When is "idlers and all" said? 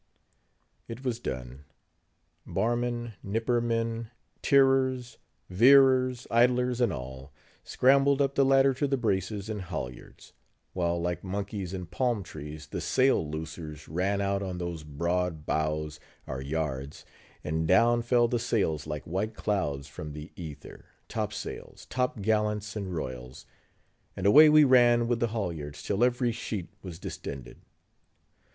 6.31-7.31